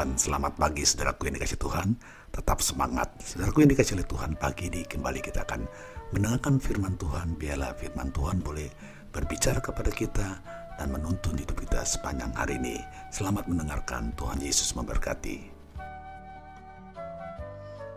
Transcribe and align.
Selamat 0.00 0.56
pagi 0.56 0.80
saudaraku 0.80 1.28
yang 1.28 1.36
dikasih 1.36 1.60
Tuhan. 1.60 1.92
Tetap 2.32 2.64
semangat, 2.64 3.20
saudaraku 3.20 3.68
yang 3.68 3.76
dikasih 3.76 4.00
oleh 4.00 4.08
Tuhan. 4.08 4.32
Pagi 4.40 4.72
ini 4.72 4.80
kembali 4.88 5.20
kita 5.20 5.44
akan 5.44 5.68
mendengarkan 6.16 6.56
firman 6.56 6.96
Tuhan. 6.96 7.36
Biarlah 7.36 7.76
firman 7.76 8.08
Tuhan 8.08 8.40
boleh 8.40 8.64
berbicara 9.12 9.60
kepada 9.60 9.92
kita 9.92 10.40
dan 10.80 10.88
menuntun 10.88 11.36
hidup 11.36 11.52
kita 11.52 11.84
sepanjang 11.84 12.32
hari 12.32 12.56
ini. 12.56 12.80
Selamat 13.12 13.44
mendengarkan, 13.44 14.16
Tuhan 14.16 14.40
Yesus 14.40 14.72
memberkati. 14.72 15.52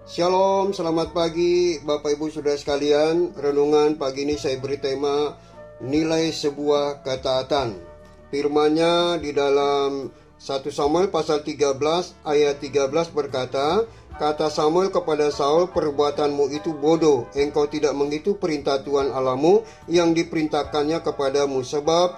Shalom, 0.03 0.75
selamat 0.75 1.15
pagi 1.15 1.79
Bapak 1.87 2.19
Ibu 2.19 2.27
Saudara 2.27 2.59
sekalian. 2.59 3.31
Renungan 3.31 3.95
pagi 3.95 4.27
ini 4.27 4.35
saya 4.35 4.59
beri 4.59 4.75
tema 4.75 5.39
nilai 5.79 6.35
sebuah 6.35 6.99
ketaatan. 6.99 7.79
Firman-Nya 8.27 9.23
di 9.23 9.31
dalam 9.31 10.11
1 10.43 10.59
Samuel 10.75 11.07
pasal 11.07 11.39
13 11.39 11.79
ayat 12.27 12.59
13 12.59 12.91
berkata, 13.15 13.87
Kata 14.13 14.51
Samuel 14.51 14.91
kepada 14.91 15.31
Saul, 15.31 15.71
perbuatanmu 15.71 16.51
itu 16.51 16.75
bodoh, 16.75 17.31
engkau 17.31 17.65
tidak 17.65 17.95
menghitung 17.95 18.35
perintah 18.35 18.77
Tuhan 18.83 19.09
Alamu 19.09 19.63
yang 19.87 20.11
diperintahkannya 20.11 20.99
kepadamu, 20.99 21.63
sebab 21.63 22.13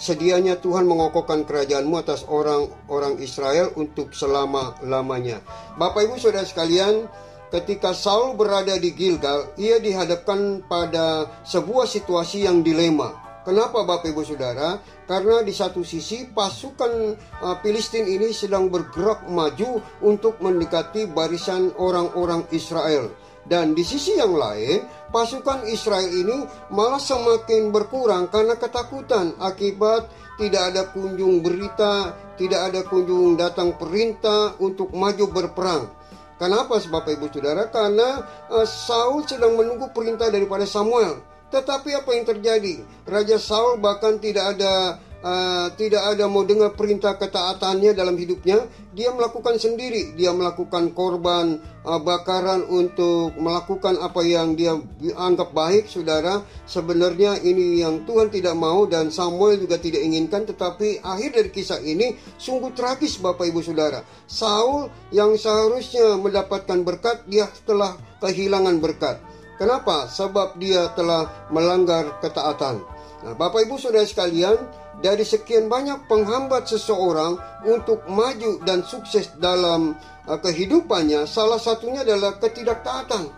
sedianya 0.00 0.58
Tuhan 0.64 0.88
mengokokkan 0.88 1.44
kerajaanmu 1.46 1.94
atas 2.00 2.24
orang-orang 2.24 3.20
Israel 3.20 3.70
untuk 3.78 4.16
selama-lamanya. 4.16 5.44
Bapak 5.76 6.08
Ibu 6.08 6.16
Saudara 6.18 6.48
sekalian, 6.48 7.06
ketika 7.54 7.94
Saul 7.94 8.34
berada 8.34 8.74
di 8.80 8.90
Gilgal, 8.96 9.54
ia 9.60 9.78
dihadapkan 9.78 10.64
pada 10.66 11.30
sebuah 11.46 11.86
situasi 11.86 12.50
yang 12.50 12.66
dilema. 12.66 13.21
Kenapa 13.42 13.82
Bapak 13.82 14.06
Ibu 14.06 14.22
Saudara? 14.22 14.78
Karena 15.10 15.42
di 15.42 15.50
satu 15.50 15.82
sisi 15.82 16.30
pasukan 16.30 17.18
uh, 17.42 17.58
Filistin 17.58 18.06
ini 18.06 18.30
sedang 18.30 18.70
bergerak 18.70 19.26
maju 19.26 19.82
untuk 19.98 20.38
mendekati 20.38 21.10
barisan 21.10 21.74
orang-orang 21.74 22.46
Israel. 22.54 23.10
Dan 23.42 23.74
di 23.74 23.82
sisi 23.82 24.14
yang 24.14 24.38
lain, 24.38 24.86
pasukan 25.10 25.66
Israel 25.66 26.06
ini 26.06 26.46
malah 26.70 27.02
semakin 27.02 27.74
berkurang 27.74 28.30
karena 28.30 28.54
ketakutan 28.54 29.34
akibat 29.42 30.06
tidak 30.38 30.62
ada 30.70 30.82
kunjung 30.94 31.42
berita, 31.42 32.14
tidak 32.38 32.70
ada 32.70 32.80
kunjung 32.86 33.34
datang 33.34 33.74
perintah 33.74 34.54
untuk 34.62 34.94
maju 34.94 35.26
berperang. 35.34 35.90
Kenapa 36.38 36.78
Bapak 36.78 37.18
Ibu 37.18 37.26
Saudara? 37.34 37.66
Karena 37.66 38.22
uh, 38.54 38.66
Saul 38.66 39.26
sedang 39.26 39.58
menunggu 39.58 39.90
perintah 39.90 40.30
daripada 40.30 40.62
Samuel. 40.62 41.31
Tetapi 41.52 41.90
apa 41.92 42.10
yang 42.16 42.24
terjadi? 42.24 42.80
Raja 43.04 43.36
Saul 43.36 43.76
bahkan 43.76 44.16
tidak 44.16 44.56
ada 44.56 44.96
uh, 45.22 45.68
tidak 45.78 46.02
ada 46.02 46.26
mau 46.26 46.42
dengar 46.44 46.74
perintah 46.74 47.16
ketaatannya 47.16 47.94
dalam 47.94 48.18
hidupnya. 48.18 48.66
Dia 48.92 49.08
melakukan 49.12 49.56
sendiri. 49.56 50.12
Dia 50.16 50.36
melakukan 50.36 50.92
korban 50.92 51.56
uh, 51.84 52.00
bakaran 52.02 52.64
untuk 52.68 53.32
melakukan 53.40 53.96
apa 54.00 54.20
yang 54.20 54.52
dia 54.52 54.76
anggap 55.16 55.56
baik, 55.56 55.88
saudara. 55.88 56.44
Sebenarnya 56.68 57.40
ini 57.40 57.80
yang 57.80 58.04
Tuhan 58.04 58.28
tidak 58.28 58.52
mau 58.52 58.84
dan 58.84 59.08
Samuel 59.08 59.60
juga 59.60 59.80
tidak 59.80 60.04
inginkan. 60.04 60.44
Tetapi 60.44 61.00
akhir 61.00 61.30
dari 61.36 61.50
kisah 61.52 61.80
ini 61.80 62.16
sungguh 62.36 62.76
tragis, 62.76 63.16
Bapak 63.16 63.48
Ibu 63.48 63.64
Saudara. 63.64 64.04
Saul 64.28 64.92
yang 65.08 65.36
seharusnya 65.40 66.20
mendapatkan 66.20 66.84
berkat, 66.84 67.24
dia 67.28 67.48
telah 67.64 67.96
kehilangan 68.20 68.76
berkat. 68.80 69.16
Kenapa? 69.62 70.10
Sebab 70.10 70.58
dia 70.58 70.90
telah 70.98 71.46
melanggar 71.54 72.18
ketaatan. 72.18 72.82
Nah, 73.22 73.34
Bapak 73.38 73.62
Ibu 73.62 73.78
Saudara 73.78 74.02
sekalian, 74.02 74.58
dari 74.98 75.22
sekian 75.22 75.70
banyak 75.70 76.10
penghambat 76.10 76.66
seseorang 76.66 77.38
untuk 77.62 78.02
maju 78.10 78.58
dan 78.66 78.82
sukses 78.82 79.30
dalam 79.38 79.94
uh, 80.26 80.38
kehidupannya, 80.42 81.30
salah 81.30 81.62
satunya 81.62 82.02
adalah 82.02 82.42
ketidaktaatan. 82.42 83.30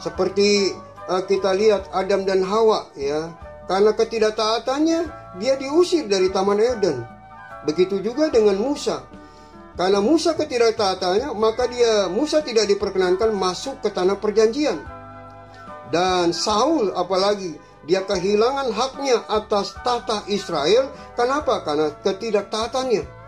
Seperti 0.00 0.72
uh, 1.12 1.20
kita 1.28 1.52
lihat 1.52 1.92
Adam 1.92 2.24
dan 2.24 2.40
Hawa 2.40 2.88
ya, 2.96 3.28
karena 3.68 3.92
ketidaktaatannya 3.92 5.00
dia 5.44 5.60
diusir 5.60 6.08
dari 6.08 6.32
Taman 6.32 6.56
Eden. 6.56 7.04
Begitu 7.68 8.00
juga 8.00 8.32
dengan 8.32 8.56
Musa. 8.56 9.04
Karena 9.76 10.00
Musa 10.00 10.32
ketidaktaatannya, 10.32 11.36
maka 11.36 11.68
dia 11.68 12.08
Musa 12.08 12.40
tidak 12.40 12.64
diperkenankan 12.64 13.28
masuk 13.36 13.84
ke 13.84 13.92
tanah 13.92 14.16
perjanjian. 14.16 14.93
Dan 15.94 16.34
Saul 16.34 16.90
apalagi 16.90 17.54
dia 17.86 18.02
kehilangan 18.02 18.74
haknya 18.74 19.22
atas 19.30 19.78
tata 19.86 20.26
Israel. 20.26 20.90
Kenapa? 21.14 21.62
Karena 21.62 21.94
ketidaktaatannya. 22.02 23.22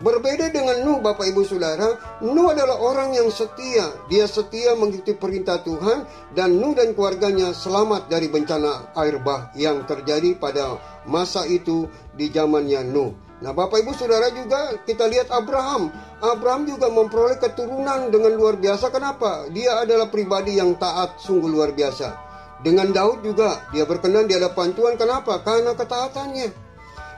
Berbeda 0.00 0.48
dengan 0.48 0.80
Nuh 0.80 1.04
Bapak 1.04 1.28
Ibu 1.28 1.44
Saudara, 1.44 2.00
Nuh 2.24 2.48
adalah 2.50 2.80
orang 2.80 3.12
yang 3.12 3.28
setia. 3.28 3.92
Dia 4.08 4.24
setia 4.24 4.72
mengikuti 4.72 5.12
perintah 5.12 5.60
Tuhan 5.60 6.08
dan 6.32 6.56
Nuh 6.56 6.72
dan 6.72 6.96
keluarganya 6.96 7.52
selamat 7.52 8.08
dari 8.08 8.32
bencana 8.32 8.96
air 8.96 9.20
bah 9.20 9.52
yang 9.52 9.84
terjadi 9.84 10.40
pada 10.40 10.80
masa 11.04 11.44
itu 11.44 11.84
di 12.16 12.32
zamannya 12.32 12.80
Nuh. 12.90 13.29
Nah, 13.40 13.56
Bapak 13.56 13.80
Ibu 13.80 13.96
Saudara 13.96 14.28
juga 14.28 14.76
kita 14.84 15.08
lihat 15.08 15.32
Abraham. 15.32 15.88
Abraham 16.20 16.68
juga 16.68 16.92
memperoleh 16.92 17.40
keturunan 17.40 18.12
dengan 18.12 18.36
luar 18.36 18.60
biasa. 18.60 18.92
Kenapa? 18.92 19.48
Dia 19.48 19.80
adalah 19.80 20.12
pribadi 20.12 20.60
yang 20.60 20.76
taat 20.76 21.16
sungguh 21.16 21.48
luar 21.48 21.72
biasa. 21.72 22.12
Dengan 22.60 22.92
Daud 22.92 23.24
juga 23.24 23.64
dia 23.72 23.88
berkenan 23.88 24.28
di 24.28 24.36
hadapan 24.36 24.76
Tuhan. 24.76 25.00
Kenapa? 25.00 25.40
Karena 25.40 25.72
ketaatannya. 25.72 26.48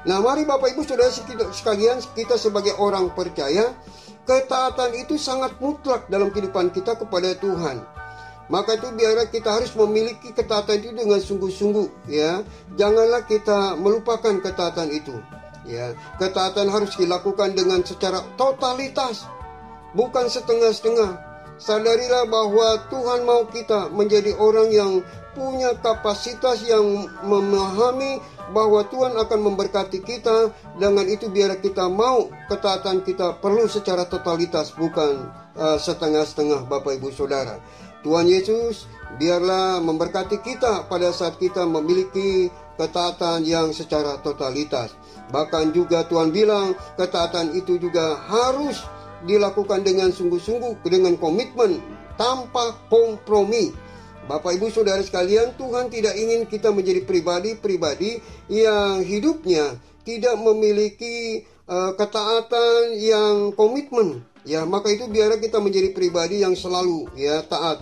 Nah, 0.07 0.19
mari 0.23 0.47
Bapak 0.47 0.79
Ibu 0.79 0.87
Saudara 0.87 1.11
sekalian 1.51 1.99
kita 2.15 2.39
sebagai 2.39 2.79
orang 2.79 3.11
percaya, 3.11 3.75
ketaatan 4.23 4.95
itu 4.95 5.19
sangat 5.19 5.59
mutlak 5.59 6.07
dalam 6.07 6.31
kehidupan 6.31 6.71
kita 6.71 6.95
kepada 6.95 7.35
Tuhan. 7.35 7.83
Maka 8.47 8.79
itu 8.79 8.95
biarlah 8.95 9.27
kita 9.27 9.59
harus 9.59 9.75
memiliki 9.75 10.31
ketaatan 10.31 10.79
itu 10.79 10.91
dengan 10.95 11.19
sungguh-sungguh 11.19 12.07
ya. 12.07 12.47
Janganlah 12.79 13.27
kita 13.27 13.75
melupakan 13.75 14.39
ketaatan 14.39 14.91
itu. 14.95 15.15
Ya, 15.73 15.97
ketaatan 16.21 16.69
harus 16.69 16.93
dilakukan 17.01 17.57
dengan 17.57 17.81
secara 17.81 18.21
totalitas, 18.37 19.25
bukan 19.97 20.29
setengah-setengah. 20.29 21.33
Sadarilah 21.57 22.29
bahwa 22.29 22.77
Tuhan 22.93 23.25
mau 23.25 23.49
kita 23.49 23.89
menjadi 23.89 24.37
orang 24.37 24.69
yang 24.69 24.93
punya 25.33 25.73
kapasitas 25.81 26.61
yang 26.69 27.09
memahami 27.25 28.21
bahwa 28.53 28.85
Tuhan 28.85 29.17
akan 29.17 29.41
memberkati 29.41 30.05
kita. 30.05 30.53
Dengan 30.77 31.09
itu 31.09 31.33
biar 31.33 31.57
kita 31.63 31.89
mau 31.89 32.29
ketaatan 32.53 33.01
kita 33.07 33.41
perlu 33.41 33.65
secara 33.65 34.05
totalitas 34.05 34.77
bukan 34.77 35.33
uh, 35.57 35.79
setengah-setengah 35.81 36.69
Bapak 36.69 37.01
Ibu 37.01 37.09
Saudara. 37.15 37.63
Tuhan 38.03 38.27
Yesus 38.27 38.91
biarlah 39.17 39.79
memberkati 39.79 40.43
kita 40.43 40.91
pada 40.91 41.15
saat 41.15 41.39
kita 41.39 41.63
memiliki 41.65 42.51
ketaatan 42.83 43.47
yang 43.47 43.71
secara 43.71 44.19
totalitas. 44.19 44.91
Bahkan 45.31 45.71
juga 45.71 46.03
Tuhan 46.11 46.35
bilang 46.35 46.75
ketaatan 46.99 47.55
itu 47.55 47.79
juga 47.79 48.19
harus 48.27 48.83
dilakukan 49.23 49.87
dengan 49.87 50.11
sungguh-sungguh, 50.11 50.83
dengan 50.83 51.15
komitmen, 51.15 51.79
tanpa 52.19 52.75
kompromi. 52.91 53.71
Bapak 54.27 54.59
Ibu 54.59 54.71
Saudara 54.71 55.03
sekalian, 55.03 55.55
Tuhan 55.55 55.91
tidak 55.91 56.15
ingin 56.19 56.47
kita 56.47 56.71
menjadi 56.75 57.03
pribadi-pribadi 57.07 58.23
yang 58.51 59.03
hidupnya 59.03 59.79
tidak 60.03 60.35
memiliki 60.39 61.47
uh, 61.71 61.95
ketaatan 61.95 62.99
yang 62.99 63.55
komitmen. 63.55 64.23
Ya, 64.43 64.67
maka 64.67 64.91
itu 64.91 65.07
biarlah 65.07 65.39
kita 65.39 65.63
menjadi 65.63 65.95
pribadi 65.95 66.43
yang 66.43 66.59
selalu 66.59 67.07
ya 67.15 67.47
taat 67.47 67.79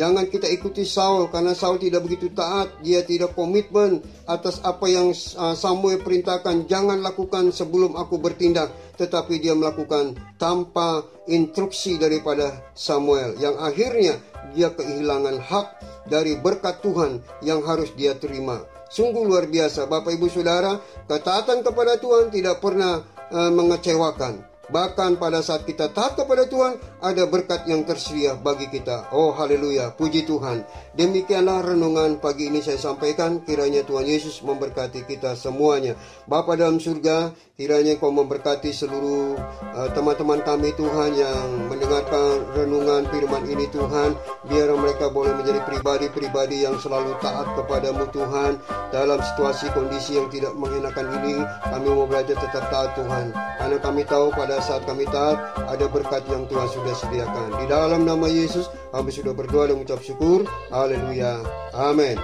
Jangan 0.00 0.32
kita 0.32 0.48
ikuti 0.48 0.88
Saul 0.88 1.28
karena 1.28 1.52
Saul 1.52 1.76
tidak 1.76 2.08
begitu 2.08 2.32
taat, 2.32 2.72
dia 2.80 3.04
tidak 3.04 3.36
komitmen 3.36 4.00
atas 4.24 4.56
apa 4.64 4.88
yang 4.88 5.12
uh, 5.12 5.52
Samuel 5.52 6.00
perintahkan. 6.00 6.64
Jangan 6.64 7.04
lakukan 7.04 7.52
sebelum 7.52 8.00
aku 8.00 8.16
bertindak, 8.16 8.72
tetapi 8.96 9.36
dia 9.44 9.52
melakukan 9.52 10.16
tanpa 10.40 11.04
instruksi 11.28 12.00
daripada 12.00 12.72
Samuel 12.72 13.36
yang 13.44 13.60
akhirnya 13.60 14.16
dia 14.56 14.72
kehilangan 14.72 15.36
hak 15.36 15.66
dari 16.08 16.40
berkat 16.40 16.80
Tuhan 16.80 17.20
yang 17.44 17.60
harus 17.68 17.92
dia 17.92 18.16
terima. 18.16 18.64
Sungguh 18.88 19.28
luar 19.28 19.52
biasa 19.52 19.84
Bapak 19.84 20.16
Ibu 20.16 20.32
Saudara, 20.32 20.80
ketaatan 21.12 21.60
kepada 21.60 22.00
Tuhan 22.00 22.32
tidak 22.32 22.64
pernah 22.64 23.04
uh, 23.36 23.52
mengecewakan. 23.52 24.49
Bahkan 24.70 25.18
pada 25.18 25.42
saat 25.42 25.66
kita 25.66 25.90
taat 25.90 26.14
kepada 26.14 26.46
Tuhan, 26.46 26.78
ada 27.02 27.26
berkat 27.26 27.66
yang 27.66 27.82
tersedia 27.82 28.38
bagi 28.38 28.70
kita. 28.70 29.10
Oh 29.10 29.34
haleluya, 29.34 29.98
puji 29.98 30.22
Tuhan. 30.30 30.62
Demikianlah 30.94 31.74
renungan 31.74 32.22
pagi 32.22 32.46
ini 32.46 32.62
saya 32.62 32.78
sampaikan. 32.78 33.42
Kiranya 33.42 33.82
Tuhan 33.82 34.06
Yesus 34.06 34.38
memberkati 34.46 35.10
kita 35.10 35.34
semuanya. 35.34 35.98
Bapa 36.30 36.54
dalam 36.54 36.78
surga, 36.78 37.34
kiranya 37.58 37.98
Kau 37.98 38.14
memberkati 38.14 38.70
seluruh 38.70 39.34
uh, 39.74 39.88
teman-teman 39.90 40.38
uh, 40.38 40.46
kami 40.46 40.70
Tuhan 40.78 41.10
yang 41.18 41.46
mendengarkan 41.66 42.46
renungan 42.54 43.10
firman 43.10 43.44
ini 43.50 43.66
Tuhan. 43.74 44.14
Biar 44.46 44.70
mereka 44.78 45.10
boleh 45.10 45.34
menjadi 45.34 45.66
pribadi-pribadi 45.66 46.62
yang 46.62 46.78
selalu 46.78 47.18
taat 47.18 47.50
kepadamu 47.58 48.06
Tuhan. 48.14 48.62
Dalam 48.94 49.18
situasi 49.18 49.72
kondisi 49.74 50.14
yang 50.14 50.30
tidak 50.30 50.54
mengenakan 50.54 51.10
ini, 51.22 51.42
kami 51.66 51.88
mau 51.90 52.06
belajar 52.06 52.38
tetap 52.38 52.70
taat 52.70 52.94
Tuhan. 52.94 53.34
Karena 53.34 53.76
kami 53.82 54.02
tahu 54.06 54.30
pada 54.36 54.59
saat 54.62 54.84
kami 54.84 55.08
taat, 55.08 55.36
ada 55.66 55.88
berkat 55.90 56.24
yang 56.28 56.46
Tuhan 56.46 56.68
sudah 56.70 56.94
sediakan. 56.94 57.60
Di 57.60 57.66
dalam 57.66 58.06
nama 58.06 58.28
Yesus, 58.28 58.68
kami 58.94 59.10
sudah 59.10 59.32
berdoa 59.32 59.68
dan 59.68 59.80
mengucap 59.80 60.00
syukur. 60.04 60.44
Haleluya. 60.70 61.40
Amin. 61.74 62.20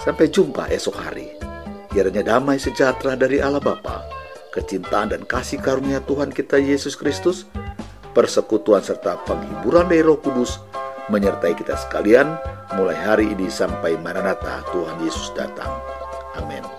Sampai 0.00 0.30
jumpa 0.32 0.70
esok 0.72 0.96
hari. 0.96 1.28
Kiranya 1.92 2.22
damai 2.36 2.62
sejahtera 2.62 3.18
dari 3.18 3.42
Allah 3.42 3.60
Bapa, 3.60 4.06
kecintaan 4.54 5.12
dan 5.12 5.22
kasih 5.26 5.58
karunia 5.58 5.98
Tuhan 6.06 6.30
kita 6.30 6.60
Yesus 6.60 6.94
Kristus, 6.94 7.44
persekutuan 8.14 8.80
serta 8.80 9.18
penghiburan 9.26 9.90
dari 9.90 10.04
Roh 10.04 10.20
Kudus 10.20 10.62
menyertai 11.08 11.56
kita 11.56 11.74
sekalian 11.74 12.36
mulai 12.76 12.96
hari 12.96 13.32
ini 13.32 13.48
sampai 13.48 13.96
Maranatha 13.98 14.60
Tuhan 14.70 15.00
Yesus 15.00 15.32
datang. 15.32 15.72
Amin. 16.36 16.77